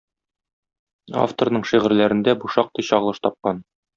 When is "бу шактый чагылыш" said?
2.45-3.23